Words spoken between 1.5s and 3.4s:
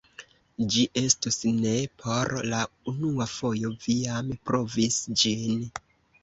ne por la unua